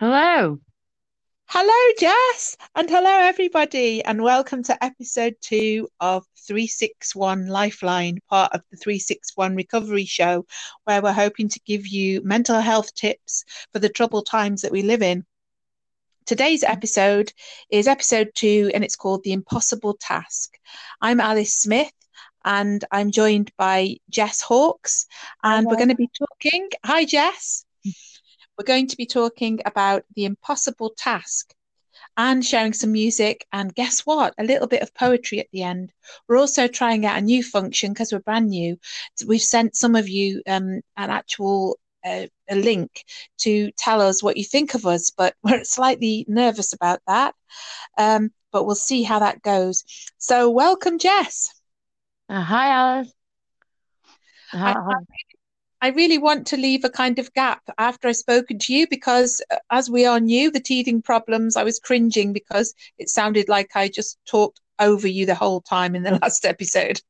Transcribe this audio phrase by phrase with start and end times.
[0.00, 0.58] Hello.
[1.44, 8.62] Hello, Jess, and hello, everybody, and welcome to episode two of 361 Lifeline, part of
[8.70, 10.46] the 361 Recovery Show,
[10.84, 13.44] where we're hoping to give you mental health tips
[13.74, 15.26] for the troubled times that we live in.
[16.24, 17.30] Today's episode
[17.68, 20.56] is episode two, and it's called The Impossible Task.
[21.02, 21.92] I'm Alice Smith,
[22.42, 25.04] and I'm joined by Jess Hawkes,
[25.42, 26.70] and we're going to be talking.
[26.86, 27.66] Hi, Jess.
[28.60, 31.54] We're going to be talking about the impossible task
[32.18, 33.46] and sharing some music.
[33.54, 34.34] And guess what?
[34.36, 35.94] A little bit of poetry at the end.
[36.28, 38.78] We're also trying out a new function because we're brand new.
[39.26, 43.02] We've sent some of you um, an actual uh, a link
[43.38, 47.34] to tell us what you think of us, but we're slightly nervous about that.
[47.96, 49.84] Um, but we'll see how that goes.
[50.18, 51.48] So, welcome, Jess.
[52.28, 53.12] Uh, hi, Alice.
[54.52, 54.74] I,
[55.82, 59.42] I really want to leave a kind of gap after I've spoken to you because,
[59.50, 63.70] uh, as we all knew, the teething problems, I was cringing because it sounded like
[63.74, 67.00] I just talked over you the whole time in the last episode.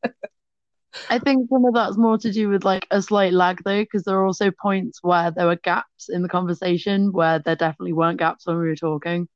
[1.08, 4.04] I think some of that's more to do with like a slight lag though, because
[4.04, 8.18] there are also points where there were gaps in the conversation where there definitely weren't
[8.18, 9.28] gaps when we were talking.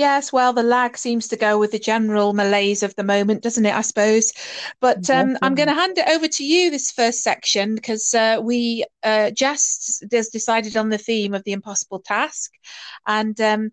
[0.00, 3.66] Yes, well, the lag seems to go with the general malaise of the moment, doesn't
[3.66, 3.74] it?
[3.74, 4.32] I suppose.
[4.80, 8.40] But um, I'm going to hand it over to you this first section because uh,
[8.42, 12.50] we uh, just just decided on the theme of the impossible task,
[13.06, 13.72] and um,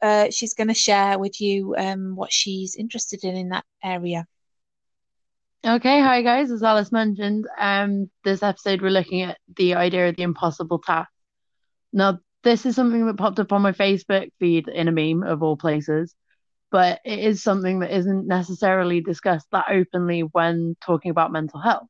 [0.00, 4.26] uh, she's going to share with you um, what she's interested in in that area.
[5.62, 6.50] Okay, hi guys.
[6.50, 11.10] As Alice mentioned, um, this episode we're looking at the idea of the impossible task.
[11.92, 15.42] Now, this is something that popped up on my Facebook feed in a meme of
[15.42, 16.14] all places,
[16.70, 21.88] but it is something that isn't necessarily discussed that openly when talking about mental health.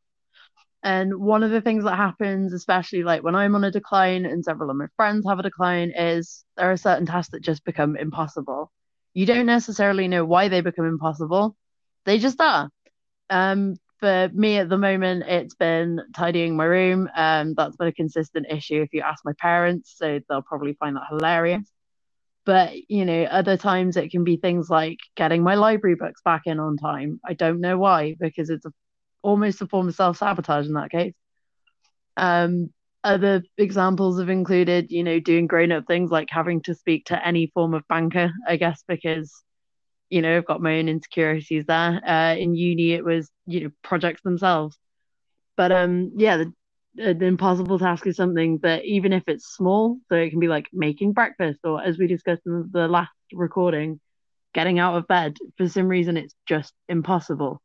[0.83, 4.43] And one of the things that happens, especially like when I'm on a decline and
[4.43, 7.95] several of my friends have a decline, is there are certain tasks that just become
[7.95, 8.73] impossible.
[9.13, 11.55] You don't necessarily know why they become impossible,
[12.07, 12.71] they just are.
[13.29, 17.09] Um, for me at the moment, it's been tidying my room.
[17.15, 20.97] Um, that's been a consistent issue if you ask my parents, so they'll probably find
[20.97, 21.71] that hilarious.
[22.45, 26.43] But you know, other times it can be things like getting my library books back
[26.47, 27.21] in on time.
[27.25, 28.73] I don't know why, because it's a,
[29.23, 31.15] almost a form of self sabotage in that case.
[32.17, 32.71] Um,
[33.03, 37.27] other examples have included, you know, doing grown up things like having to speak to
[37.27, 39.33] any form of banker, I guess, because
[40.11, 42.01] you know, I've got my own insecurities there.
[42.07, 44.77] Uh, in uni, it was you know projects themselves,
[45.57, 50.17] but um, yeah, the, the impossible task is something that even if it's small, so
[50.17, 54.01] it can be like making breakfast, or as we discussed in the last recording,
[54.55, 55.37] getting out of bed.
[55.57, 57.61] For some reason, it's just impossible.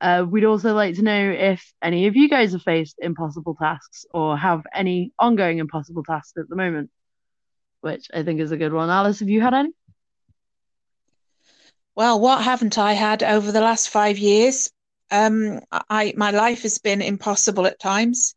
[0.00, 4.04] Uh, we'd also like to know if any of you guys have faced impossible tasks
[4.12, 6.90] or have any ongoing impossible tasks at the moment,
[7.80, 8.90] which I think is a good one.
[8.90, 9.70] Alice, have you had any?
[11.96, 14.70] Well, what haven't I had over the last five years?
[15.12, 18.34] Um, I my life has been impossible at times.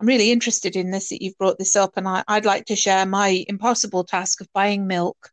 [0.00, 2.76] I'm really interested in this that you've brought this up, and I, I'd like to
[2.76, 5.30] share my impossible task of buying milk.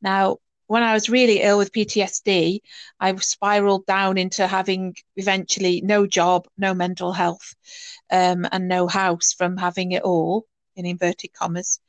[0.00, 0.38] Now,
[0.68, 2.60] when I was really ill with PTSD,
[3.00, 7.54] I spiraled down into having eventually no job, no mental health,
[8.12, 11.80] um, and no house from having it all in inverted commas.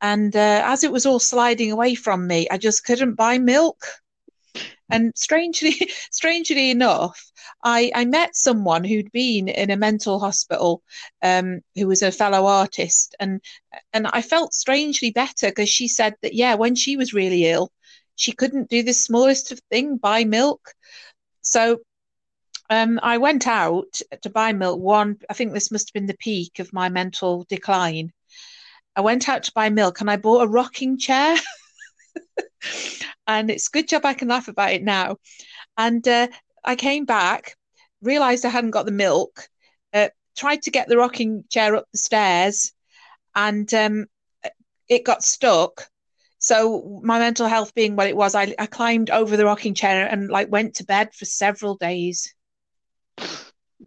[0.00, 3.84] And uh, as it was all sliding away from me, I just couldn't buy milk.
[4.90, 5.72] And strangely,
[6.10, 7.30] strangely enough,
[7.62, 10.82] I, I met someone who'd been in a mental hospital,
[11.22, 13.40] um, who was a fellow artist, and
[13.92, 17.70] and I felt strangely better because she said that yeah, when she was really ill,
[18.16, 20.74] she couldn't do the smallest of thing, buy milk.
[21.42, 21.80] So
[22.70, 24.80] um, I went out to buy milk.
[24.80, 28.12] One, I think this must have been the peak of my mental decline.
[28.96, 31.36] I went out to buy milk and I bought a rocking chair.
[33.26, 35.16] and it's good job I can laugh about it now.
[35.76, 36.28] And uh,
[36.64, 37.56] I came back,
[38.02, 39.48] realised I hadn't got the milk,
[39.92, 42.72] uh, tried to get the rocking chair up the stairs,
[43.34, 44.06] and um,
[44.88, 45.88] it got stuck.
[46.38, 50.06] So my mental health being what it was, I, I climbed over the rocking chair
[50.06, 52.34] and like went to bed for several days.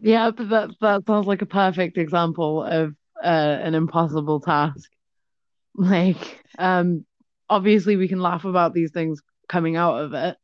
[0.00, 4.90] Yeah, but that that sounds like a perfect example of uh, an impossible task.
[5.76, 7.04] Like, um,
[7.48, 10.36] obviously we can laugh about these things coming out of it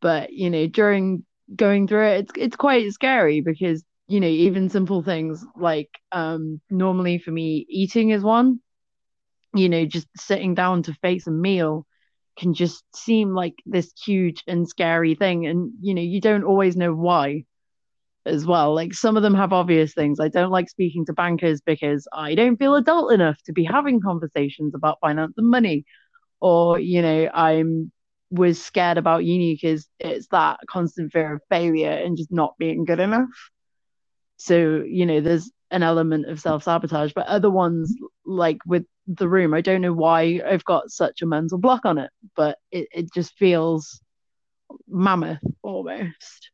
[0.00, 1.24] but you know during
[1.54, 6.60] going through it it's it's quite scary because you know even simple things like um
[6.70, 8.60] normally for me eating is one
[9.54, 11.86] you know just sitting down to face a meal
[12.38, 16.76] can just seem like this huge and scary thing and you know you don't always
[16.76, 17.44] know why
[18.26, 18.74] as well.
[18.74, 20.20] Like some of them have obvious things.
[20.20, 24.00] I don't like speaking to bankers because I don't feel adult enough to be having
[24.00, 25.84] conversations about finance and money.
[26.44, 27.90] Or, you know, I'm
[28.30, 32.84] was scared about uni because it's that constant fear of failure and just not being
[32.84, 33.30] good enough.
[34.36, 37.96] So, you know, there's an element of self sabotage, but other ones,
[38.26, 41.96] like with the room, I don't know why I've got such a mental block on
[41.96, 44.02] it, but it, it just feels
[44.86, 46.50] mammoth almost.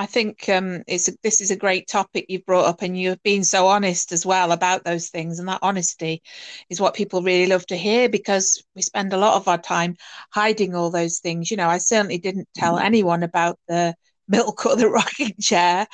[0.00, 3.22] I think um, it's a, this is a great topic you've brought up, and you've
[3.22, 5.38] been so honest as well about those things.
[5.38, 6.22] And that honesty
[6.70, 9.96] is what people really love to hear because we spend a lot of our time
[10.32, 11.50] hiding all those things.
[11.50, 12.82] You know, I certainly didn't tell mm.
[12.82, 13.94] anyone about the
[14.26, 15.86] milk or the rocking chair.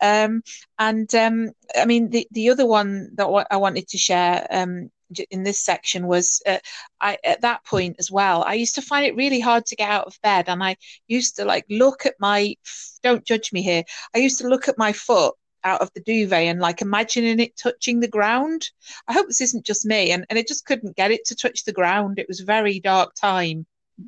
[0.00, 0.40] Um,
[0.78, 4.90] and um, I mean, the, the other one that I wanted to share um,
[5.30, 6.58] in this section was uh,
[7.00, 8.42] I at that point as well.
[8.44, 10.76] I used to find it really hard to get out of bed, and I
[11.08, 12.56] used to like look at my.
[13.02, 13.84] Don't judge me here.
[14.14, 15.34] I used to look at my foot
[15.64, 18.70] out of the duvet and like imagining it touching the ground.
[19.08, 21.64] I hope this isn't just me, and and it just couldn't get it to touch
[21.64, 22.18] the ground.
[22.18, 23.66] It was a very dark time.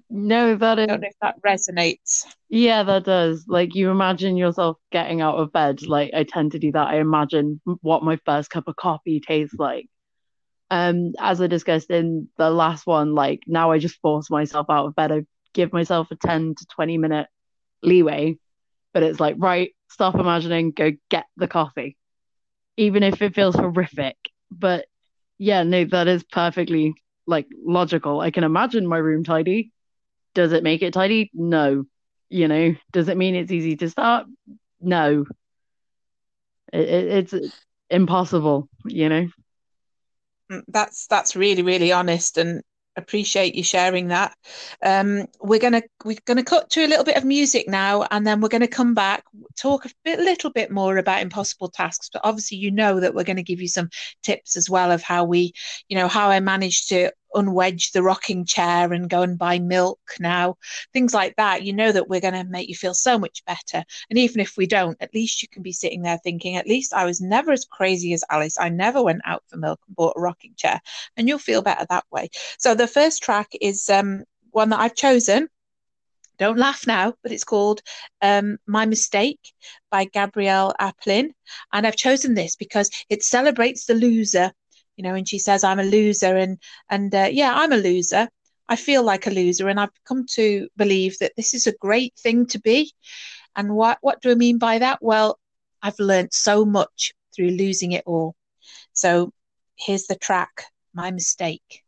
[0.09, 0.85] No, that is.
[0.85, 2.27] I don't know if that resonates.
[2.49, 3.45] Yeah, that does.
[3.49, 5.83] Like you imagine yourself getting out of bed.
[5.83, 6.89] Like I tend to do that.
[6.89, 9.89] I imagine what my first cup of coffee tastes like
[10.73, 14.87] um, as I discussed in the last one, like now I just force myself out
[14.87, 15.13] of bed.
[15.13, 15.25] I
[15.55, 17.29] give myself a 10 to 20 minute
[17.83, 18.39] leeway,
[18.95, 21.99] but it's like, right, stop imagining, go get the coffee,
[22.77, 24.17] even if it feels horrific.
[24.51, 24.87] But
[25.39, 26.95] yeah, no, that is perfectly
[27.27, 28.21] like logical.
[28.21, 29.73] I can imagine my room tidy.
[30.35, 31.31] Does it make it tidy?
[31.35, 31.85] No.
[32.31, 34.27] You know, does it mean it's easy to start?
[34.81, 35.27] No.
[36.73, 37.35] It, it, it's
[37.91, 39.29] impossible, you know?
[40.53, 42.63] Mm, that's that's really really honest and
[42.97, 44.35] appreciate you sharing that.
[44.85, 48.41] Um, we're gonna we're gonna cut to a little bit of music now and then
[48.41, 49.25] we're gonna come back
[49.57, 53.25] talk a bit little bit more about impossible tasks but obviously you know that we're
[53.25, 53.89] going to give you some
[54.23, 55.53] tips as well of how we
[55.89, 60.01] you know how i managed to unwedge the rocking chair and go and buy milk
[60.21, 60.57] now,
[60.93, 63.85] things like that, you know that we're going to make you feel so much better.
[64.11, 66.93] And even if we don't, at least you can be sitting there thinking, at least
[66.95, 68.59] I was never as crazy as Alice.
[68.59, 70.81] I never went out for milk and bought a rocking chair.
[71.17, 72.29] And you'll feel better that way.
[72.59, 75.49] So the first track is um, one that I've chosen.
[76.39, 77.83] Don't laugh now, but it's called
[78.21, 79.53] um, My Mistake
[79.91, 81.31] by Gabrielle Aplin.
[81.73, 84.53] And I've chosen this because it celebrates the loser
[84.97, 86.37] you know, and she says, I'm a loser.
[86.37, 86.59] And,
[86.89, 88.29] and uh, yeah, I'm a loser.
[88.69, 89.69] I feel like a loser.
[89.69, 92.93] And I've come to believe that this is a great thing to be.
[93.57, 94.99] And what, what do I mean by that?
[95.03, 95.39] Well,
[95.83, 98.35] I've learned so much through losing it all.
[98.93, 99.33] So
[99.77, 101.83] here's the track, My Mistake.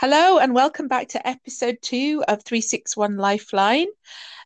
[0.00, 3.88] Hello, and welcome back to episode two of 361 Lifeline.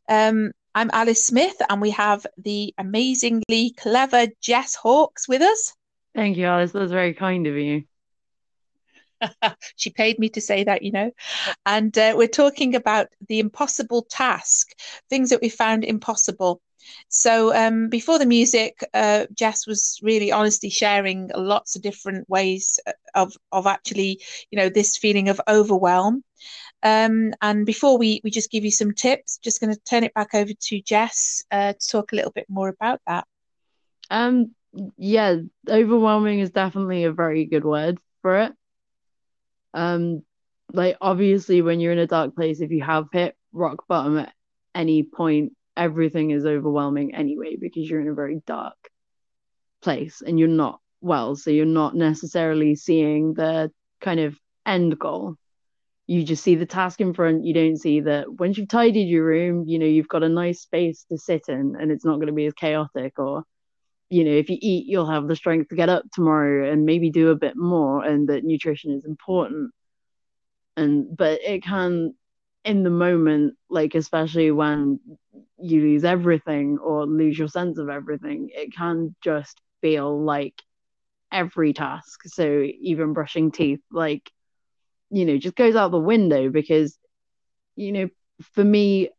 [0.08, 5.72] Um, I'm Alice Smith, and we have the amazingly clever Jess Hawkes with us.
[6.16, 6.72] Thank you, Alice.
[6.72, 7.84] That was very kind of you.
[9.76, 11.12] she paid me to say that, you know.
[11.64, 14.72] And uh, we're talking about the impossible task,
[15.08, 16.60] things that we found impossible.
[17.08, 22.80] So um, before the music, uh, Jess was really honestly sharing lots of different ways
[22.86, 24.20] uh, of of actually,
[24.50, 26.24] you know, this feeling of overwhelm.
[26.82, 30.12] Um, and before we, we just give you some tips, just going to turn it
[30.14, 33.26] back over to Jess uh, to talk a little bit more about that.
[34.10, 34.50] Um,
[34.96, 35.36] yeah,
[35.68, 38.52] overwhelming is definitely a very good word for it.
[39.72, 40.22] Um,
[40.72, 44.32] like obviously, when you're in a dark place, if you have hit rock bottom at
[44.74, 48.76] any point, everything is overwhelming anyway because you're in a very dark
[49.82, 55.36] place and you're not well, so you're not necessarily seeing the kind of end goal
[56.06, 57.44] you just see the task in front.
[57.44, 60.60] You don't see that once you've tidied your room, you know, you've got a nice
[60.60, 63.18] space to sit in and it's not going to be as chaotic.
[63.18, 63.44] Or,
[64.10, 67.10] you know, if you eat, you'll have the strength to get up tomorrow and maybe
[67.10, 69.72] do a bit more, and that nutrition is important.
[70.76, 72.14] And, but it can,
[72.64, 75.00] in the moment, like, especially when
[75.58, 80.54] you lose everything or lose your sense of everything, it can just feel like
[81.32, 82.20] every task.
[82.26, 84.30] So even brushing teeth, like,
[85.10, 86.98] you know just goes out the window because
[87.76, 88.08] you know
[88.54, 89.10] for me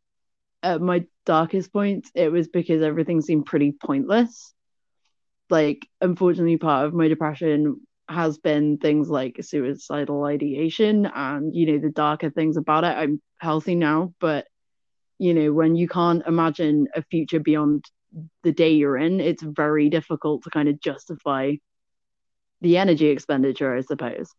[0.63, 4.53] at my darkest point it was because everything seemed pretty pointless
[5.49, 11.79] like unfortunately part of my depression has been things like suicidal ideation and you know
[11.79, 14.45] the darker things about it i'm healthy now but
[15.19, 17.83] you know when you can't imagine a future beyond
[18.43, 21.53] the day you're in it's very difficult to kind of justify
[22.61, 24.33] the energy expenditure i suppose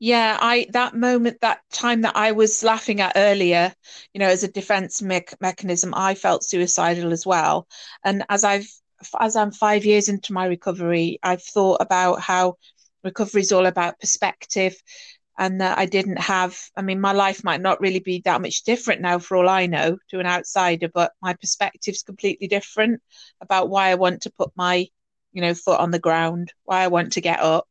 [0.00, 3.74] Yeah, I that moment, that time that I was laughing at earlier,
[4.12, 7.66] you know, as a defense me mechanism, I felt suicidal as well.
[8.04, 8.68] And as I've
[9.18, 12.56] as I'm five years into my recovery, I've thought about how
[13.04, 14.74] recovery is all about perspective
[15.38, 18.64] and that I didn't have I mean my life might not really be that much
[18.64, 23.00] different now for all I know to an outsider but my perspective's completely different
[23.40, 24.86] about why I want to put my
[25.32, 27.68] you know foot on the ground why I want to get up.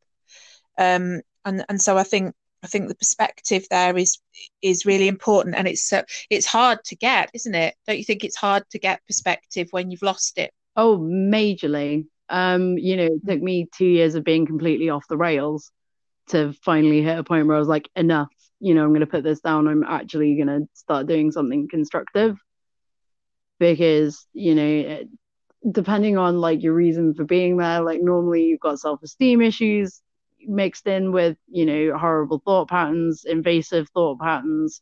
[0.78, 4.18] Um and and so I think I think the perspective there is
[4.62, 7.74] is really important and it's uh, it's hard to get isn't it?
[7.86, 12.06] Don't you think it's hard to get perspective when you've lost it oh majorly.
[12.30, 15.70] Um you know it took me 2 years of being completely off the rails
[16.28, 19.06] to finally hit a point where I was like enough you know I'm going to
[19.06, 19.68] put this down.
[19.68, 22.38] I'm actually going to start doing something constructive.
[23.58, 25.08] Because you know it,
[25.72, 30.00] depending on like your reason for being there like normally you've got self-esteem issues
[30.46, 34.80] mixed in with you know horrible thought patterns invasive thought patterns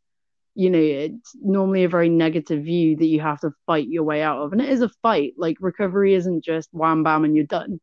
[0.57, 4.23] you know it's normally a very negative view that you have to fight your way
[4.23, 5.35] out of and it is a fight.
[5.39, 7.81] Like recovery isn't just wham bam and you're done.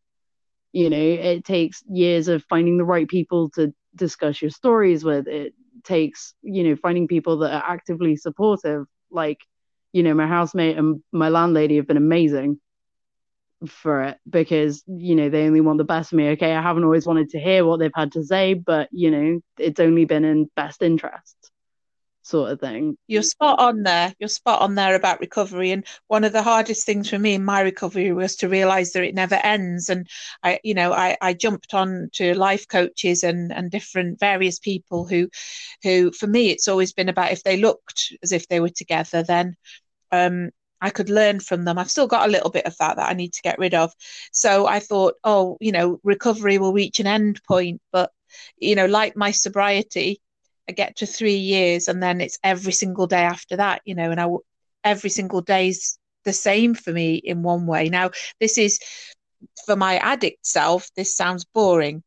[0.73, 5.27] You know it takes years of finding the right people to discuss your stories with.
[5.27, 5.53] It
[5.83, 8.85] takes you know finding people that are actively supportive.
[9.11, 9.39] Like
[9.93, 12.59] you know my housemate and my landlady have been amazing
[13.67, 16.29] for it because you know they only want the best for me.
[16.31, 19.39] Okay i haven't always wanted to hear what they've had to say but you know
[19.57, 21.52] it's only been in best interest
[22.23, 26.23] sort of thing you're spot on there you're spot on there about recovery and one
[26.23, 29.35] of the hardest things for me in my recovery was to realize that it never
[29.35, 30.07] ends and
[30.41, 35.05] i you know i, I jumped on to life coaches and and different various people
[35.05, 35.29] who
[35.83, 39.23] who for me it's always been about if they looked as if they were together
[39.23, 39.55] then
[40.11, 40.49] um
[40.83, 41.79] I could learn from them.
[41.79, 43.93] I've still got a little bit of that that I need to get rid of.
[44.33, 47.81] So I thought, oh, you know, recovery will reach an end point.
[47.93, 48.11] But,
[48.57, 50.19] you know, like my sobriety,
[50.69, 54.11] I get to three years and then it's every single day after that, you know,
[54.11, 54.27] and I
[54.83, 57.89] every single day's the same for me in one way.
[57.89, 58.79] Now, this is
[59.65, 62.03] for my addict self, this sounds boring,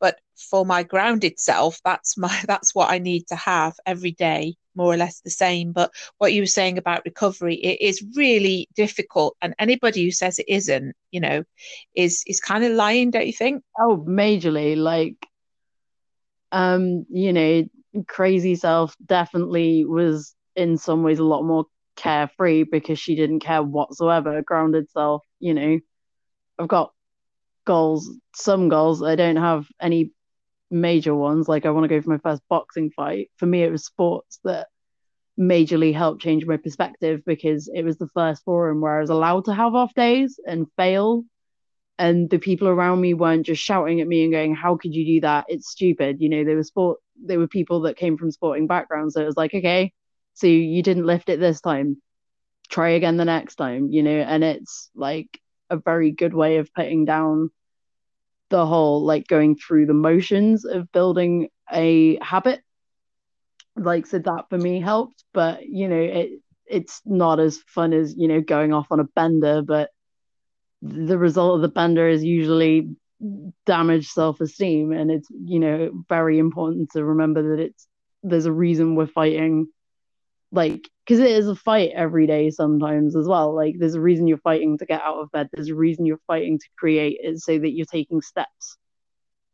[0.00, 4.56] but for my grounded self, that's my that's what I need to have every day
[4.74, 5.72] more or less the same.
[5.72, 9.36] But what you were saying about recovery, it is really difficult.
[9.40, 11.44] And anybody who says it isn't, you know,
[11.94, 13.64] is is kind of lying, don't you think?
[13.78, 14.76] Oh, majorly.
[14.76, 15.16] Like,
[16.52, 17.64] um, you know,
[18.04, 23.62] crazy self definitely was in some ways a lot more carefree because she didn't care
[23.62, 24.42] whatsoever.
[24.42, 25.78] Grounded self, you know,
[26.58, 26.92] I've got
[27.64, 29.02] goals, some goals.
[29.02, 30.12] I don't have any
[30.70, 31.48] major ones.
[31.48, 33.30] Like I want to go for my first boxing fight.
[33.36, 34.68] For me, it was sports that
[35.38, 39.44] majorly helped change my perspective because it was the first forum where I was allowed
[39.46, 41.24] to have off days and fail.
[41.98, 45.06] And the people around me weren't just shouting at me and going, How could you
[45.06, 45.46] do that?
[45.48, 46.20] It's stupid.
[46.20, 49.14] You know, they were sport they were people that came from sporting backgrounds.
[49.14, 49.92] So it was like, okay,
[50.34, 52.00] so you didn't lift it this time.
[52.68, 56.72] Try again the next time, you know, and it's like a very good way of
[56.74, 57.50] putting down
[58.48, 62.60] the whole like going through the motions of building a habit
[63.76, 68.14] like so that for me helped but you know it it's not as fun as
[68.16, 69.90] you know going off on a bender but
[70.86, 72.90] the result of the bender is usually
[73.64, 77.86] damaged self-esteem and it's you know very important to remember that it's
[78.22, 79.66] there's a reason we're fighting
[80.52, 83.54] like because it is a fight every day sometimes as well.
[83.54, 85.48] Like there's a reason you're fighting to get out of bed.
[85.52, 88.76] There's a reason you're fighting to create it so that you're taking steps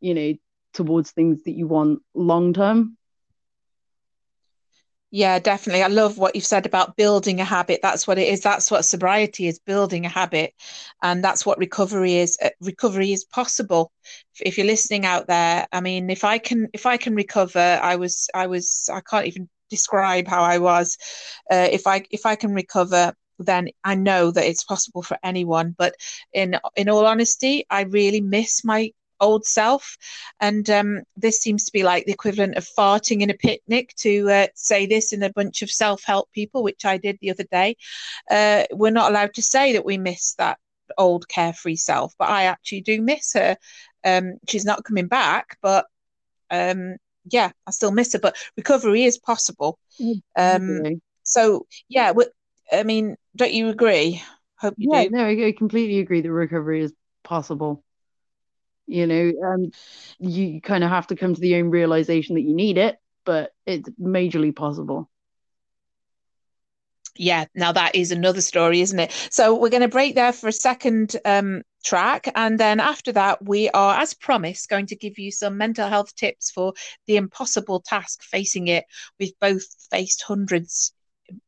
[0.03, 0.33] you know
[0.73, 2.97] towards things that you want long term
[5.13, 5.83] yeah definitely.
[5.83, 7.79] I love what you've said about building a habit.
[7.81, 8.41] That's what it is.
[8.41, 10.53] That's what sobriety is building a habit.
[11.01, 13.91] And that's what recovery is uh, recovery is possible.
[14.41, 17.95] If you're listening out there i mean if i can if i can recover i
[17.95, 20.97] was i was i can't even describe how I was.
[21.51, 25.75] Uh, if I if I can recover, then I know that it's possible for anyone.
[25.77, 25.95] But
[26.33, 28.91] in in all honesty, I really miss my
[29.23, 29.97] old self,
[30.39, 34.29] and um, this seems to be like the equivalent of farting in a picnic to
[34.29, 37.45] uh, say this in a bunch of self help people, which I did the other
[37.51, 37.77] day.
[38.29, 40.57] Uh, we're not allowed to say that we miss that
[40.97, 43.57] old carefree self, but I actually do miss her.
[44.03, 45.85] Um, she's not coming back, but
[46.49, 46.97] um,
[47.31, 49.79] yeah, I still miss her, but recovery is possible.
[50.35, 52.13] Um, so yeah,
[52.71, 54.21] I mean, don't you agree?
[54.57, 55.09] Hope you yeah, do.
[55.11, 57.83] No, I completely agree that recovery is possible.
[58.87, 59.71] You know, um,
[60.19, 63.51] you kind of have to come to the own realization that you need it, but
[63.65, 65.09] it's majorly possible.
[67.15, 69.11] yeah, now that is another story, isn't it?
[69.29, 72.27] So we're going to break there for a second um, track.
[72.35, 76.15] And then after that, we are, as promised, going to give you some mental health
[76.15, 76.73] tips for
[77.05, 78.85] the impossible task facing it.
[79.19, 80.93] We've both faced hundreds,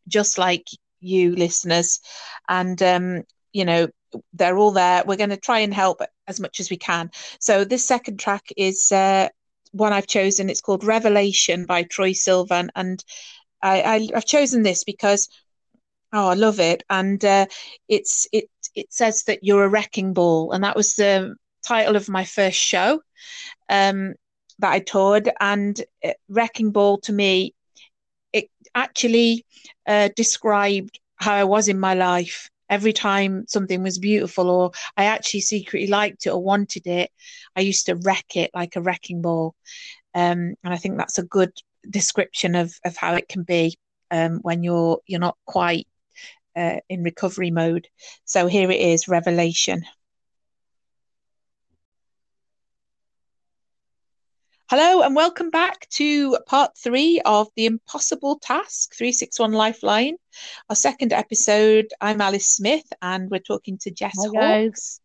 [0.08, 0.68] just like
[1.00, 2.00] you listeners.
[2.48, 3.88] And, um, you know,
[4.34, 5.04] they're all there.
[5.06, 7.12] We're going to try and help as much as we can.
[7.40, 9.30] So this second track is uh,
[9.72, 10.50] one I've chosen.
[10.50, 12.70] It's called Revelation by Troye Sivan.
[12.76, 13.04] And
[13.62, 15.30] I, I've chosen this because
[16.14, 17.46] Oh, I love it, and uh,
[17.90, 21.36] it's it it says that you're a wrecking ball, and that was the
[21.68, 23.02] title of my first show
[23.68, 24.14] um,
[24.60, 25.30] that I toured.
[25.42, 27.54] And uh, wrecking ball to me,
[28.32, 29.46] it actually
[29.86, 32.50] uh, described how I was in my life.
[32.70, 37.12] Every time something was beautiful, or I actually secretly liked it or wanted it,
[37.56, 39.56] I used to wreck it like a wrecking ball.
[40.14, 41.52] Um, and I think that's a good
[41.90, 43.78] description of of how it can be
[44.12, 45.88] um, when you're you're not quite
[46.56, 47.88] uh, in recovery mode.
[48.26, 49.84] So here it is Revelation.
[54.68, 60.16] Hello and welcome back to part three of the Impossible Task 361 Lifeline,
[60.72, 61.86] our second episode.
[62.02, 65.02] I'm Alice Smith and we're talking to Jess Hi, Hawkes.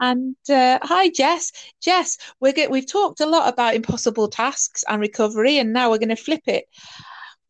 [0.00, 1.50] And uh, hi, Jess.
[1.82, 5.96] Jess, we're get, we've talked a lot about impossible tasks and recovery, and now we're
[5.96, 6.66] going to flip it.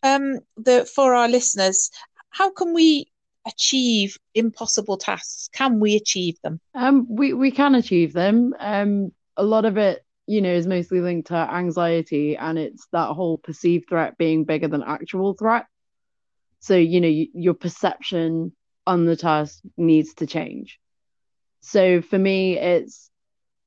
[0.04, 1.90] Um, the for our listeners,
[2.28, 3.11] how can we
[3.45, 5.49] achieve impossible tasks?
[5.52, 6.61] Can we achieve them?
[6.76, 8.54] Um, we we can achieve them.
[8.61, 13.09] Um, a lot of it, you know, is mostly linked to anxiety, and it's that
[13.15, 15.67] whole perceived threat being bigger than actual threat.
[16.61, 18.53] So you know, your perception
[18.87, 20.79] on the task needs to change.
[21.61, 23.11] So for me, it's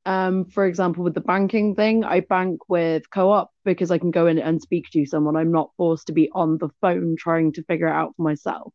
[0.06, 4.28] um, for example, with the banking thing, I bank with Co-op because I can go
[4.28, 5.36] in and speak to someone.
[5.36, 8.74] I'm not forced to be on the phone trying to figure it out for myself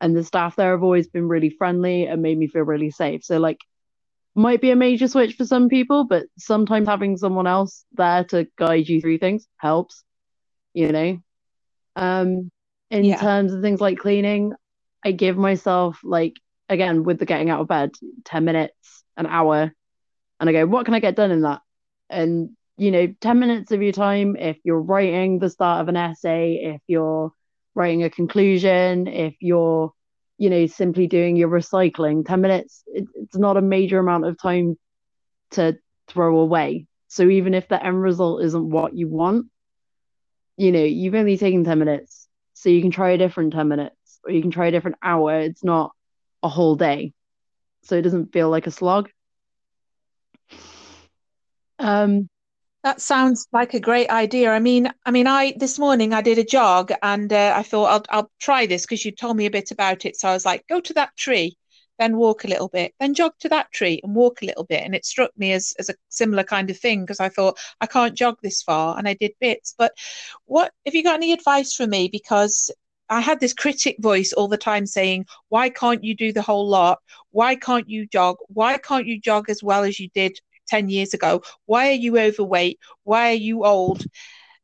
[0.00, 3.24] and the staff there have always been really friendly and made me feel really safe.
[3.24, 3.58] So like
[4.38, 8.46] might be a major switch for some people, but sometimes having someone else there to
[8.56, 10.04] guide you through things helps,
[10.72, 11.18] you know.
[11.96, 12.50] Um
[12.90, 13.16] in yeah.
[13.16, 14.54] terms of things like cleaning,
[15.04, 16.34] I give myself like
[16.68, 17.90] again with the getting out of bed
[18.24, 19.72] 10 minutes, an hour,
[20.40, 21.60] and I go, what can I get done in that?
[22.08, 25.96] And you know, 10 minutes of your time if you're writing the start of an
[25.96, 27.32] essay, if you're
[27.74, 29.92] writing a conclusion, if you're,
[30.38, 34.40] you know, simply doing your recycling, 10 minutes, it, it's not a major amount of
[34.40, 34.78] time
[35.50, 35.76] to
[36.08, 36.86] throw away.
[37.08, 39.46] So even if the end result isn't what you want,
[40.56, 42.28] you know, you've only taken 10 minutes.
[42.54, 45.40] So you can try a different 10 minutes or you can try a different hour.
[45.40, 45.92] It's not
[46.42, 47.12] a whole day.
[47.82, 49.10] So it doesn't feel like a slog.
[51.78, 52.28] Um,
[52.84, 54.50] that sounds like a great idea.
[54.50, 57.86] I mean, I mean, I this morning I did a jog and uh, I thought
[57.86, 60.16] I'll I'll try this because you told me a bit about it.
[60.16, 61.56] So I was like, go to that tree,
[61.98, 64.84] then walk a little bit, then jog to that tree and walk a little bit.
[64.84, 67.86] And it struck me as as a similar kind of thing because I thought I
[67.86, 69.74] can't jog this far, and I did bits.
[69.76, 69.92] But
[70.46, 72.08] what have you got any advice for me?
[72.08, 72.70] Because
[73.10, 76.68] I had this critic voice all the time saying, Why can't you do the whole
[76.68, 76.98] lot?
[77.30, 78.36] Why can't you jog?
[78.48, 81.42] Why can't you jog as well as you did 10 years ago.
[81.66, 82.78] Why are you overweight?
[83.04, 84.04] Why are you old?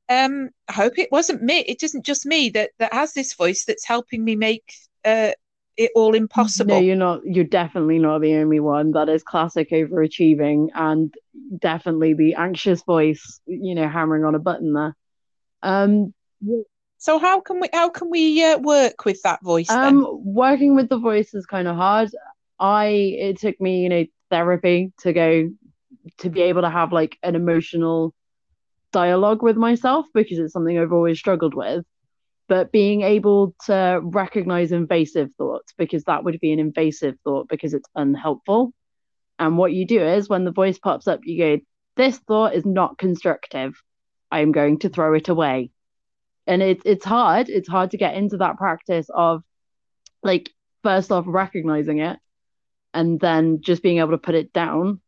[0.08, 1.60] Um, I hope it wasn't me.
[1.60, 4.72] It isn't just me that, that has this voice that's helping me make
[5.04, 5.32] uh,
[5.76, 6.76] it all impossible.
[6.76, 7.20] No, you're not.
[7.24, 8.92] You're definitely not the only one.
[8.92, 11.12] That is classic overachieving and
[11.58, 14.96] definitely the anxious voice, you know, hammering on a button there.
[15.62, 16.12] Um,
[16.98, 19.70] so how can we how can we uh, work with that voice?
[19.70, 20.06] Um, then?
[20.22, 22.10] working with the voice is kind of hard.
[22.58, 25.50] I it took me, you know, therapy to go
[26.18, 28.14] to be able to have like an emotional
[28.92, 31.84] dialogue with myself because it's something I've always struggled with.
[32.46, 37.74] But being able to recognize invasive thoughts because that would be an invasive thought because
[37.74, 38.72] it's unhelpful.
[39.38, 41.64] And what you do is when the voice pops up, you go,
[41.96, 43.74] This thought is not constructive.
[44.30, 45.70] I'm going to throw it away.
[46.46, 47.48] And it's it's hard.
[47.48, 49.42] It's hard to get into that practice of
[50.22, 50.50] like
[50.82, 52.18] first off recognizing it
[52.92, 55.00] and then just being able to put it down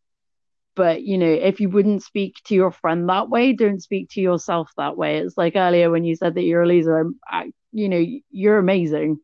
[0.77, 4.21] but you know if you wouldn't speak to your friend that way don't speak to
[4.21, 5.19] yourself that way.
[5.19, 9.19] It's like earlier when you said that you're a loser I, you know you're amazing.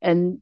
[0.00, 0.40] And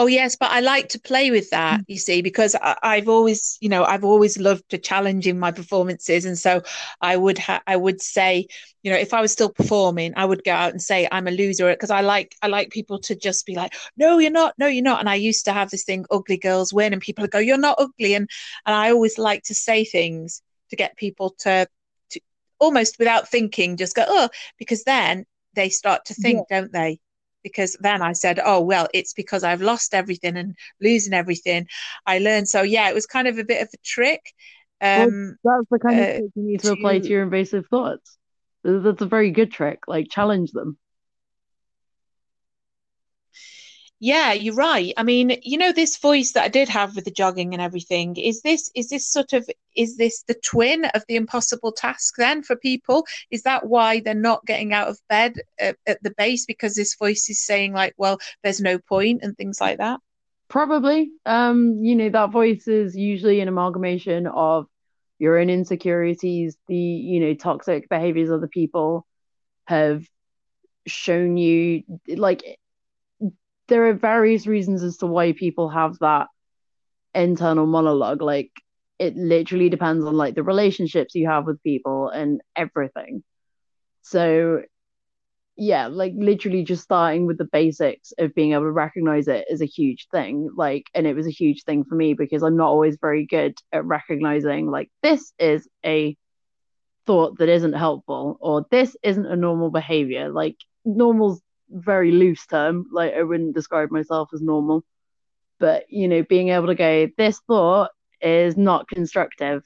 [0.00, 1.84] Oh yes, but I like to play with that, mm.
[1.88, 5.50] you see, because I, have always, you know, I've always loved to challenge in my
[5.50, 6.62] performances, and so
[7.00, 8.46] I would, ha- I would say,
[8.84, 11.32] you know, if I was still performing, I would go out and say I'm a
[11.32, 14.68] loser because I like, I like people to just be like, no, you're not, no,
[14.68, 17.32] you're not, and I used to have this thing, ugly girls win, and people would
[17.32, 18.30] go, you're not ugly, and
[18.66, 21.66] and I always like to say things to get people to,
[22.10, 22.20] to
[22.60, 26.60] almost without thinking, just go, oh, because then they start to think, yeah.
[26.60, 27.00] don't they?
[27.42, 31.66] Because then I said, oh, well, it's because I've lost everything and losing everything.
[32.06, 32.48] I learned.
[32.48, 34.32] So, yeah, it was kind of a bit of a trick.
[34.80, 37.22] Um, well, that's the kind uh, of trick you need to, to apply to your
[37.22, 38.16] invasive thoughts.
[38.64, 39.80] That's a very good trick.
[39.86, 40.78] Like, challenge them.
[44.00, 44.94] Yeah, you're right.
[44.96, 48.16] I mean, you know, this voice that I did have with the jogging and everything,
[48.16, 52.44] is this is this sort of is this the twin of the impossible task then
[52.44, 53.06] for people?
[53.32, 56.94] Is that why they're not getting out of bed at, at the base because this
[56.94, 59.98] voice is saying like, well, there's no point and things like that?
[60.46, 61.10] Probably.
[61.26, 64.66] Um, you know, that voice is usually an amalgamation of
[65.18, 69.04] your own insecurities, the, you know, toxic behaviors of the people
[69.66, 70.06] have
[70.86, 72.58] shown you like
[73.68, 76.28] there are various reasons as to why people have that
[77.14, 78.22] internal monologue.
[78.22, 78.50] Like
[78.98, 83.22] it literally depends on like the relationships you have with people and everything.
[84.02, 84.62] So
[85.56, 89.60] yeah, like literally just starting with the basics of being able to recognize it is
[89.60, 90.48] a huge thing.
[90.56, 93.54] Like, and it was a huge thing for me because I'm not always very good
[93.72, 96.16] at recognizing like this is a
[97.06, 100.28] thought that isn't helpful or this isn't a normal behavior.
[100.30, 102.86] Like normal's very loose term.
[102.92, 104.84] Like I wouldn't describe myself as normal.
[105.58, 109.64] But you know, being able to go, this thought is not constructive,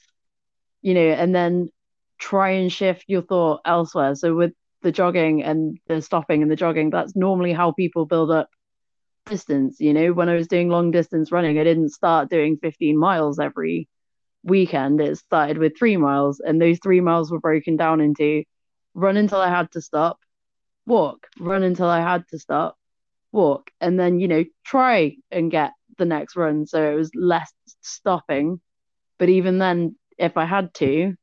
[0.81, 1.71] you know, and then
[2.19, 4.15] try and shift your thought elsewhere.
[4.15, 8.31] So with the jogging and the stopping and the jogging, that's normally how people build
[8.31, 8.49] up
[9.27, 9.81] distance.
[9.81, 13.39] You know, when I was doing long distance running, I didn't start doing 15 miles
[13.39, 13.89] every
[14.43, 15.01] weekend.
[15.01, 18.45] It started with three miles, and those three miles were broken down into
[18.95, 20.19] run until I had to stop,
[20.87, 22.77] walk, run until I had to stop,
[23.31, 26.67] walk, and then, you know, try and get the next run.
[26.67, 28.61] So it was less stopping.
[29.19, 31.15] But even then, if I had to,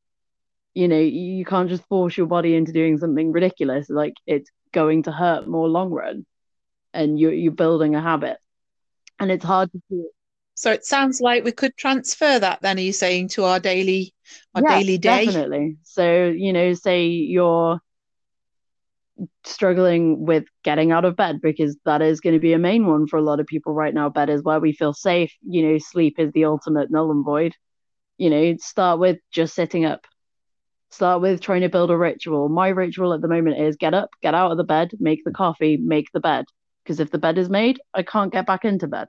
[0.73, 3.89] you know, you can't just force your body into doing something ridiculous.
[3.89, 6.25] Like it's going to hurt more long run.
[6.93, 8.37] And you're you're building a habit.
[9.19, 10.09] And it's hard to do
[10.59, 14.13] so it sounds like we could transfer that then, are you saying, to our daily
[14.53, 15.25] our yeah, daily day?
[15.25, 15.77] Definitely.
[15.83, 17.79] So, you know, say you're
[19.43, 23.07] struggling with getting out of bed because that is going to be a main one
[23.07, 24.09] for a lot of people right now.
[24.09, 25.33] Bed is where we feel safe.
[25.47, 27.53] You know, sleep is the ultimate null and void.
[28.17, 30.05] You know, start with just sitting up.
[30.91, 32.49] Start with trying to build a ritual.
[32.49, 35.31] My ritual at the moment is get up, get out of the bed, make the
[35.31, 36.45] coffee, make the bed.
[36.83, 39.07] Because if the bed is made, I can't get back into bed.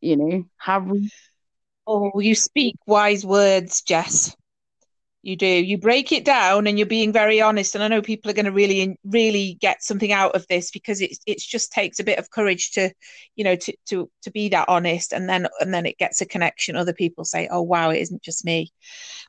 [0.00, 0.90] You know, have.
[1.86, 4.34] Oh, you speak wise words, Jess.
[5.22, 5.46] You do.
[5.46, 7.74] You break it down, and you're being very honest.
[7.74, 11.00] And I know people are going to really, really get something out of this because
[11.00, 12.92] it it just takes a bit of courage to,
[13.34, 16.26] you know, to to to be that honest, and then and then it gets a
[16.26, 16.76] connection.
[16.76, 18.72] Other people say, "Oh, wow, it isn't just me."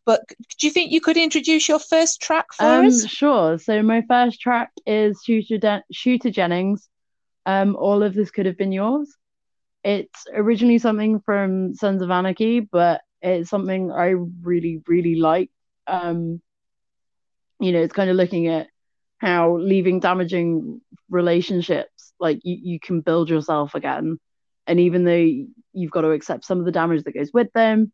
[0.05, 0.21] But
[0.59, 3.07] do you think you could introduce your first track for um, us?
[3.07, 3.57] Sure.
[3.57, 6.87] So my first track is Shooter De- Shooter Jennings.
[7.45, 9.15] Um, all of this could have been yours.
[9.83, 15.49] It's originally something from Sons of Anarchy, but it's something I really, really like
[15.87, 16.41] um,
[17.59, 18.67] you know, it's kind of looking at
[19.17, 24.19] how leaving damaging relationships, like you, you can build yourself again.
[24.67, 25.25] And even though
[25.73, 27.91] you've got to accept some of the damage that goes with them,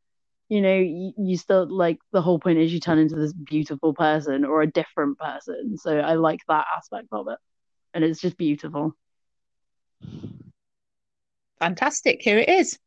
[0.49, 3.93] you know, you, you still like the whole point is you turn into this beautiful
[3.93, 5.77] person or a different person.
[5.77, 7.37] So I like that aspect of it.
[7.93, 8.95] And it's just beautiful.
[11.59, 12.21] Fantastic.
[12.21, 12.77] Here it is.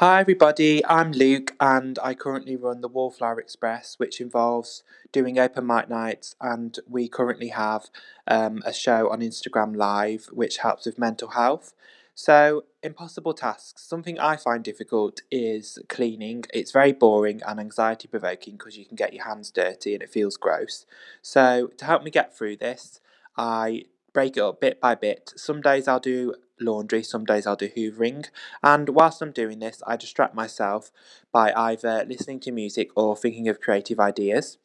[0.00, 5.66] Hi everybody, I'm Luke and I currently run the Wallflower Express, which involves doing open
[5.66, 7.86] mic nights, and we currently have
[8.26, 11.72] um, a show on Instagram Live which helps with mental health.
[12.14, 13.84] So, impossible tasks.
[13.84, 16.44] Something I find difficult is cleaning.
[16.52, 20.10] It's very boring and anxiety provoking because you can get your hands dirty and it
[20.10, 20.84] feels gross.
[21.22, 23.00] So, to help me get through this,
[23.34, 25.32] I break it up bit by bit.
[25.36, 28.28] Some days I'll do laundry, some days I'll do hoovering,
[28.62, 30.90] and whilst I'm doing this, I distract myself
[31.32, 34.58] by either listening to music or thinking of creative ideas.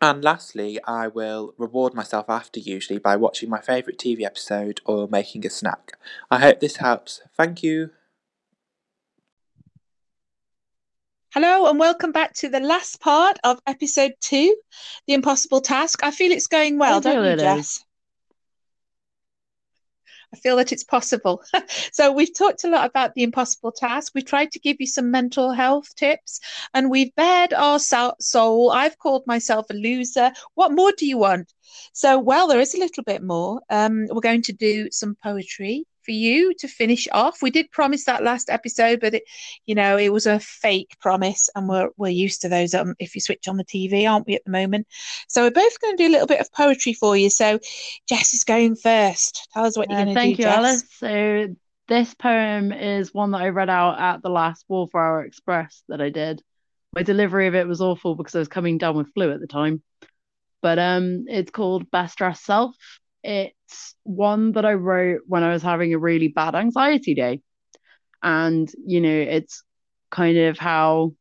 [0.00, 5.08] And lastly, I will reward myself after usually by watching my favourite TV episode or
[5.08, 5.92] making a snack.
[6.30, 7.20] I hope this helps.
[7.36, 7.90] Thank you.
[11.34, 14.56] Hello and welcome back to the last part of episode two,
[15.06, 16.02] The Impossible Task.
[16.02, 17.84] I feel it's going well, don't you, Jess?
[20.32, 21.42] I feel that it's possible.
[21.92, 24.12] so we've talked a lot about the impossible task.
[24.14, 26.40] We've tried to give you some mental health tips
[26.74, 28.70] and we've bared our soul.
[28.70, 30.32] I've called myself a loser.
[30.54, 31.52] What more do you want?
[31.92, 33.62] So, well, there is a little bit more.
[33.70, 37.42] Um, we're going to do some poetry for you to finish off.
[37.42, 39.24] We did promise that last episode, but it,
[39.66, 42.72] you know, it was a fake promise, and we're we're used to those.
[42.72, 44.86] Um, if you switch on the TV, aren't we at the moment?
[45.28, 47.28] So we're both going to do a little bit of poetry for you.
[47.28, 47.58] So
[48.08, 49.48] Jess is going first.
[49.52, 50.20] Tell us what you're Uh, going to do.
[50.20, 50.56] thank you, Jess.
[50.56, 50.84] Alice.
[50.96, 51.46] So
[51.88, 56.08] this poem is one that I read out at the last Wallflower Express that I
[56.08, 56.42] did.
[56.94, 59.46] My delivery of it was awful because I was coming down with flu at the
[59.46, 59.82] time.
[60.62, 62.74] But um, it's called Best Dressed Self.
[63.22, 63.54] It's
[64.04, 67.40] one that I wrote when I was having a really bad anxiety day.
[68.22, 69.62] And, you know, it's
[70.10, 71.12] kind of how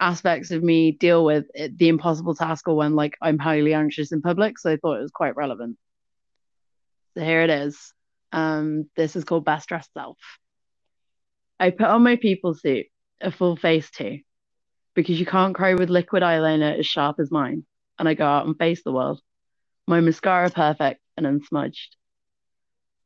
[0.00, 4.12] aspects of me deal with it, the impossible task or when like I'm highly anxious
[4.12, 4.58] in public.
[4.58, 5.76] So I thought it was quite relevant.
[7.16, 7.92] So here it is.
[8.32, 10.18] Um, this is called Best Dressed Self.
[11.60, 12.86] I put on my people suit,
[13.20, 14.18] a full face too,
[14.94, 17.64] because you can't cry with liquid eyeliner as sharp as mine,
[17.98, 19.20] and I go out and face the world.
[19.86, 21.96] My mascara perfect and unsmudged.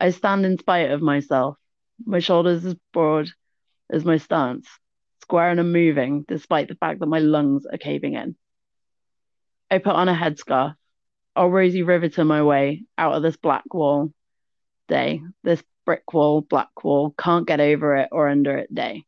[0.01, 1.57] I stand in spite of myself.
[2.05, 3.31] My shoulders as broad
[3.91, 4.69] as my stance,
[5.23, 8.37] square and unmoving, despite the fact that my lungs are caving in.
[9.71, 10.75] I put on a headscarf.
[11.35, 14.13] I'll rosy riveter my way out of this black wall
[14.89, 19.05] day, this brick wall, black wall, can't get over it or under it day.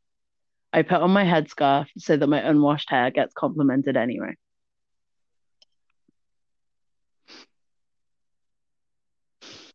[0.73, 4.37] I put on my headscarf so that my unwashed hair gets complimented anyway.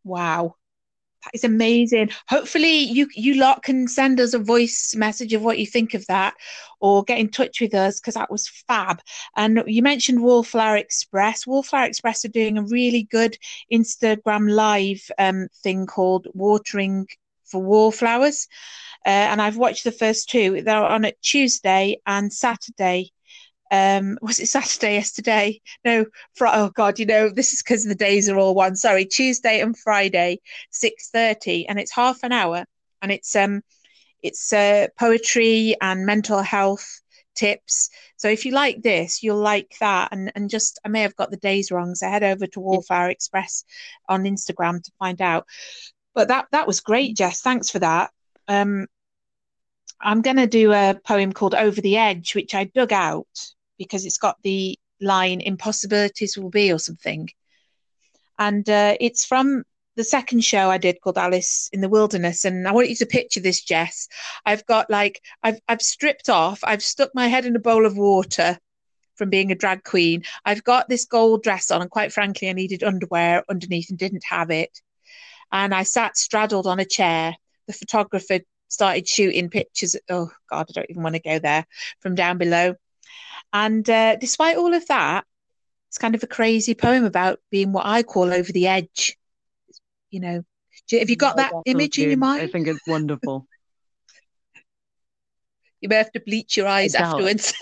[0.06, 0.56] Wow.
[1.24, 2.12] That is amazing.
[2.30, 6.06] Hopefully you you lot can send us a voice message of what you think of
[6.06, 6.36] that
[6.80, 9.02] or get in touch with us because that was fab.
[9.36, 11.48] And you mentioned Wallflower Express.
[11.48, 13.38] Wallflower Express are doing a really good
[13.74, 17.08] Instagram live um, thing called Watering
[17.46, 18.48] for Wallflowers.
[19.04, 20.62] Uh, and I've watched the first two.
[20.62, 23.12] They're on at Tuesday and Saturday
[23.76, 25.62] um was it saturday yesterday?
[25.84, 28.76] No fr- oh god you know this is because the days are all one.
[28.76, 30.40] Sorry tuesday and friday
[30.72, 32.66] 6.30 and it's half an hour
[33.02, 33.62] and it's um
[34.24, 37.02] it's uh, poetry and mental health
[37.36, 37.92] tips.
[38.18, 41.32] So if you like this you'll like that and and just i may have got
[41.32, 43.66] the days wrong so head over to wallflower express
[44.08, 45.46] on instagram to find out.
[46.14, 47.42] But that that was great jess.
[47.42, 48.12] Thanks for that.
[48.48, 48.88] Um
[50.02, 53.28] I'm going to do a poem called Over the Edge, which I dug out
[53.78, 57.30] because it's got the line Impossibilities Will Be or something.
[58.38, 59.64] And uh, it's from
[59.96, 62.46] the second show I did called Alice in the Wilderness.
[62.46, 64.08] And I want you to picture this, Jess.
[64.46, 67.98] I've got like, I've, I've stripped off, I've stuck my head in a bowl of
[67.98, 68.60] water
[69.16, 70.24] from being a drag queen.
[70.44, 74.26] I've got this gold dress on, and quite frankly, I needed underwear underneath and didn't
[74.26, 74.82] have it.
[75.52, 77.36] And I sat straddled on a chair.
[77.68, 79.96] The photographer started shooting pictures.
[80.10, 81.66] Oh God, I don't even want to go there
[82.02, 82.76] from down below.
[83.56, 85.24] And uh, despite all of that,
[85.88, 89.18] it's kind of a crazy poem about being what I call over the edge.
[90.10, 90.44] You know,
[90.92, 92.42] have you got that That's image in your mind?
[92.42, 93.48] I think it's wonderful.
[95.82, 97.54] You may have to bleach your eyes afterwards.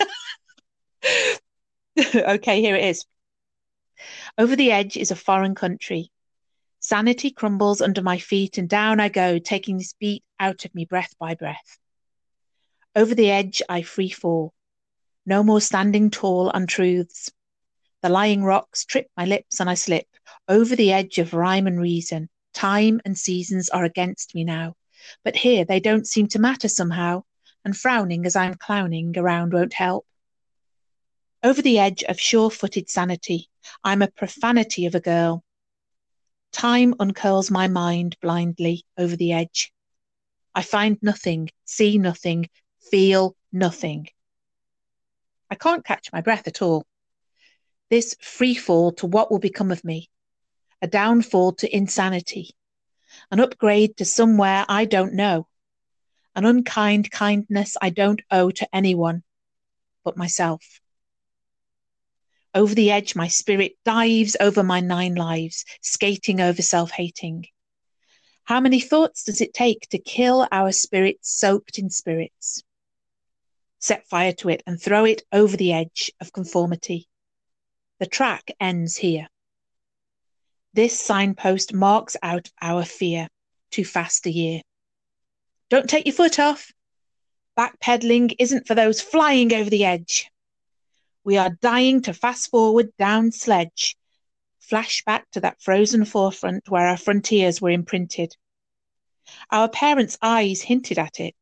[2.16, 3.04] okay, here it is.
[4.38, 6.10] Over the edge is a foreign country.
[6.80, 10.86] Sanity crumbles under my feet, and down I go, taking this beat out of me
[10.86, 11.78] breath by breath.
[12.96, 14.54] Over the edge I free fall.
[15.26, 17.32] No more standing tall untruths.
[18.02, 20.06] The lying rocks trip my lips, and I slip
[20.48, 22.28] over the edge of rhyme and reason.
[22.52, 24.76] Time and seasons are against me now,
[25.24, 27.24] but here they don't seem to matter somehow,
[27.64, 30.06] and frowning as I'm clowning around won't help.
[31.42, 33.48] Over the edge of sure footed sanity,
[33.82, 35.42] I'm a profanity of a girl.
[36.52, 39.72] Time uncurls my mind blindly over the edge.
[40.54, 42.48] I find nothing, see nothing,
[42.90, 44.08] feel nothing.
[45.50, 46.86] I can't catch my breath at all.
[47.90, 50.10] This free fall to what will become of me,
[50.80, 52.50] a downfall to insanity,
[53.30, 55.46] an upgrade to somewhere I don't know,
[56.34, 59.22] an unkind kindness I don't owe to anyone
[60.04, 60.80] but myself.
[62.54, 67.46] Over the edge, my spirit dives over my nine lives, skating over self hating.
[68.44, 72.62] How many thoughts does it take to kill our spirits soaked in spirits?
[73.84, 77.06] Set fire to it and throw it over the edge of conformity.
[77.98, 79.28] The track ends here.
[80.72, 83.28] This signpost marks out our fear.
[83.70, 84.62] Too fast a year.
[85.68, 86.72] Don't take your foot off.
[87.58, 90.30] Backpedaling isn't for those flying over the edge.
[91.22, 93.98] We are dying to fast forward down sledge,
[94.60, 98.34] flash back to that frozen forefront where our frontiers were imprinted.
[99.50, 101.34] Our parents' eyes hinted at it.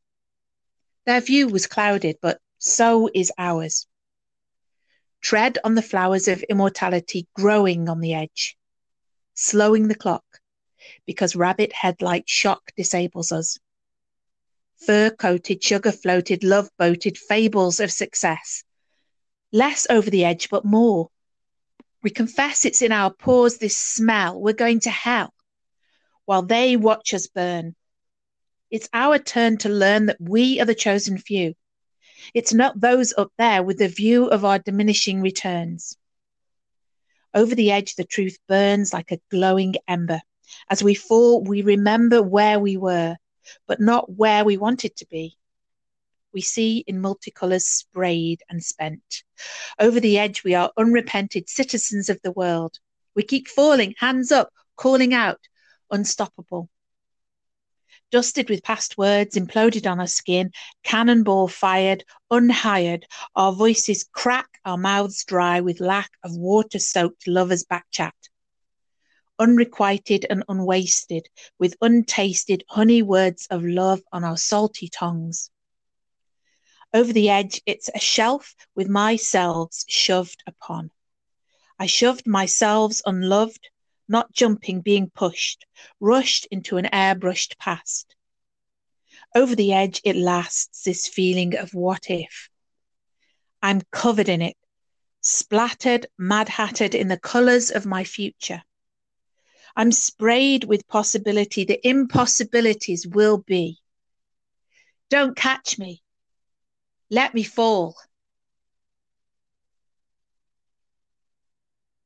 [1.04, 3.86] Their view was clouded, but so is ours.
[5.20, 8.56] Tread on the flowers of immortality growing on the edge,
[9.34, 10.24] slowing the clock,
[11.06, 13.58] because rabbit headlight shock disables us.
[14.76, 18.64] Fur coated, sugar floated, love boated fables of success.
[19.52, 21.08] Less over the edge, but more.
[22.02, 24.40] We confess it's in our pores, this smell.
[24.40, 25.32] We're going to hell
[26.24, 27.76] while they watch us burn.
[28.72, 31.52] It's our turn to learn that we are the chosen few.
[32.32, 35.98] It's not those up there with the view of our diminishing returns.
[37.34, 40.22] Over the edge, the truth burns like a glowing ember.
[40.70, 43.18] As we fall, we remember where we were,
[43.66, 45.36] but not where we wanted to be.
[46.32, 49.22] We see in multicolours sprayed and spent.
[49.78, 52.78] Over the edge, we are unrepented citizens of the world.
[53.14, 55.40] We keep falling, hands up, calling out,
[55.90, 56.70] unstoppable
[58.12, 60.52] dusted with past words, imploded on our skin,
[60.84, 67.64] cannonball fired, unhired, our voices crack, our mouths dry with lack of water soaked lovers'
[67.64, 68.12] backchat.
[69.38, 71.26] Unrequited and unwasted,
[71.58, 75.50] with untasted honey words of love on our salty tongues.
[76.94, 80.90] Over the edge, it's a shelf with myselves shoved upon.
[81.78, 83.70] I shoved myselves unloved,
[84.08, 85.66] not jumping, being pushed,
[86.00, 88.14] rushed into an airbrushed past.
[89.34, 92.50] Over the edge, it lasts, this feeling of what if.
[93.62, 94.56] I'm covered in it,
[95.20, 98.62] splattered, mad hatted in the colours of my future.
[99.74, 101.64] I'm sprayed with possibility.
[101.64, 103.78] The impossibilities will be.
[105.08, 106.02] Don't catch me.
[107.10, 107.96] Let me fall.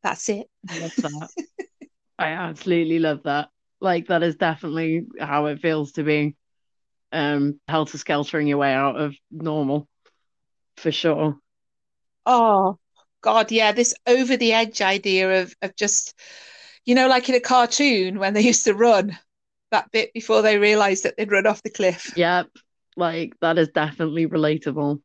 [0.02, 0.48] That's it.
[0.68, 1.30] I love that.
[2.18, 3.48] I absolutely love that.
[3.80, 6.36] Like that is definitely how it feels to be
[7.12, 9.86] um helter skeltering your way out of normal
[10.76, 11.38] for sure.
[12.24, 12.78] Oh
[13.20, 16.14] God, yeah, this over the edge idea of of just
[16.84, 19.18] you know, like in a cartoon when they used to run
[19.72, 22.16] that bit before they realized that they'd run off the cliff.
[22.16, 22.48] Yep.
[22.96, 25.02] Like that is definitely relatable.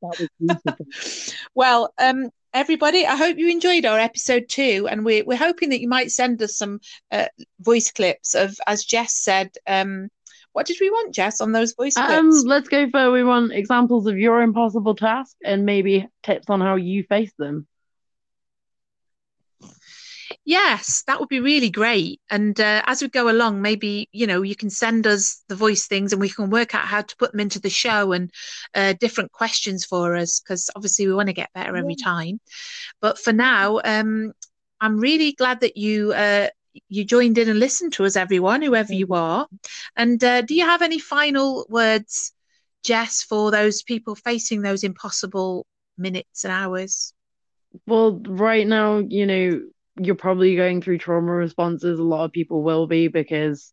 [1.54, 5.80] well, um, everybody, I hope you enjoyed our episode two, and we're we're hoping that
[5.80, 7.26] you might send us some uh,
[7.60, 10.08] voice clips of, as Jess said, um,
[10.52, 12.10] what did we want, Jess, on those voice clips?
[12.10, 16.60] Um, let's go for we want examples of your impossible task and maybe tips on
[16.60, 17.66] how you face them.
[20.44, 22.20] Yes, that would be really great.
[22.30, 25.86] And uh, as we go along, maybe you know you can send us the voice
[25.86, 28.30] things, and we can work out how to put them into the show and
[28.74, 32.40] uh, different questions for us because obviously we want to get better every time.
[33.00, 34.32] But for now, um,
[34.80, 36.48] I'm really glad that you uh,
[36.88, 39.46] you joined in and listened to us, everyone, whoever you are.
[39.96, 42.32] And uh, do you have any final words,
[42.82, 47.12] Jess, for those people facing those impossible minutes and hours?
[47.86, 49.62] Well, right now, you know,
[49.96, 51.98] you're probably going through trauma responses.
[51.98, 53.72] A lot of people will be because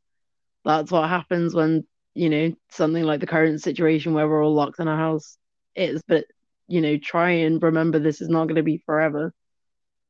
[0.63, 4.79] that's what happens when, you know, something like the current situation where we're all locked
[4.79, 5.37] in a house
[5.75, 6.01] is.
[6.07, 6.25] But,
[6.67, 9.33] you know, try and remember this is not going to be forever.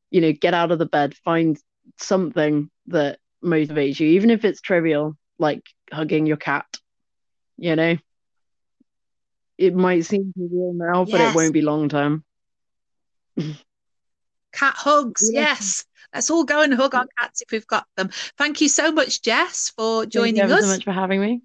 [0.10, 1.58] You know, get out of the bed, find
[1.98, 6.66] something that motivates you, even if it's trivial, like hugging your cat,
[7.58, 7.98] you know.
[9.58, 11.12] It might seem trivial now, yes.
[11.12, 12.26] but it won't be long term.
[14.52, 15.60] Cat hugs, yes.
[15.60, 15.86] yes.
[16.14, 18.10] Let's all go and hug our cats if we've got them.
[18.38, 20.50] Thank you so much, Jess, for joining us.
[20.50, 20.64] Thank you us.
[20.64, 21.42] so much for having me.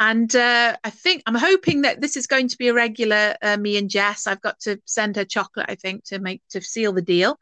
[0.00, 3.34] And uh, I think I'm hoping that this is going to be a regular.
[3.42, 4.28] Uh, me and Jess.
[4.28, 5.66] I've got to send her chocolate.
[5.68, 7.38] I think to make to seal the deal.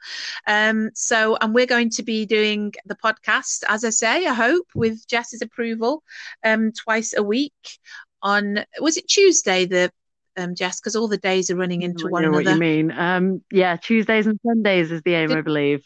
[0.46, 4.26] Um, so, and we're going to be doing the podcast, as I say.
[4.26, 6.02] I hope with Jess's approval,
[6.44, 7.78] um, twice a week.
[8.22, 9.92] On was it Tuesday the
[10.36, 10.80] um, Jess?
[10.80, 12.44] Because all the days are running into one another.
[12.44, 12.90] What you mean?
[12.92, 15.84] Um, yeah, Tuesdays and Sundays is the aim, I believe.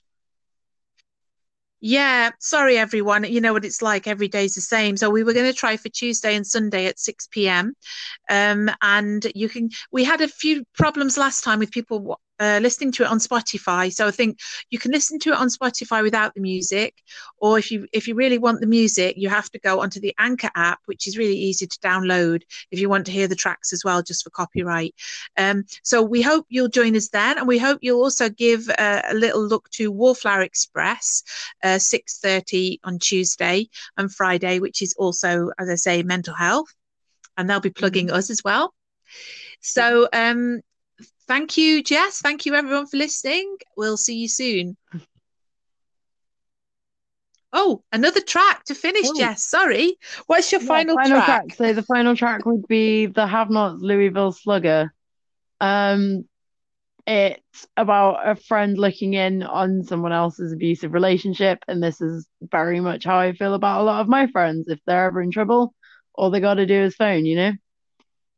[1.83, 3.25] Yeah, sorry everyone.
[3.25, 4.07] You know what it's like.
[4.07, 4.99] Every day's the same.
[4.99, 7.75] So we were going to try for Tuesday and Sunday at 6 p.m.
[8.29, 9.71] Um, and you can.
[9.91, 13.92] We had a few problems last time with people uh, listening to it on Spotify.
[13.92, 16.94] So I think you can listen to it on Spotify without the music,
[17.37, 20.14] or if you if you really want the music, you have to go onto the
[20.18, 23.72] Anchor app, which is really easy to download if you want to hear the tracks
[23.72, 24.94] as well, just for copyright.
[25.37, 29.03] Um, so we hope you'll join us then, and we hope you'll also give uh,
[29.09, 31.22] a little look to Wallflower Express,
[31.62, 36.74] uh, six thirty on Tuesday and Friday, which is also, as I say, mental health,
[37.37, 38.16] and they'll be plugging mm-hmm.
[38.16, 38.72] us as well.
[39.61, 40.62] So um,
[41.27, 42.21] Thank you, Jess.
[42.21, 43.57] Thank you, everyone, for listening.
[43.77, 44.77] We'll see you soon.
[47.53, 49.19] Oh, another track to finish, oh.
[49.19, 49.44] Jess.
[49.44, 49.96] Sorry.
[50.27, 51.48] What's your yeah, final, final track?
[51.48, 51.55] track?
[51.57, 54.92] So the final track would be the Have Nots Louisville Slugger.
[55.61, 56.25] Um,
[57.07, 61.59] it's about a friend looking in on someone else's abusive relationship.
[61.67, 64.69] And this is very much how I feel about a lot of my friends.
[64.69, 65.75] If they're ever in trouble,
[66.15, 67.53] all they got to do is phone, you know?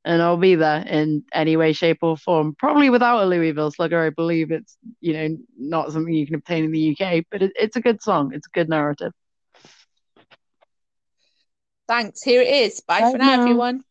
[0.04, 2.56] And I'll be there in any way, shape, or form.
[2.58, 4.04] Probably without a Louisville slugger.
[4.04, 7.52] I believe it's, you know, not something you can obtain in the UK, but it,
[7.54, 8.32] it's a good song.
[8.34, 9.12] It's a good narrative.
[11.86, 12.22] Thanks.
[12.24, 12.80] Here it is.
[12.80, 13.84] Bye, Bye for now, now, everyone.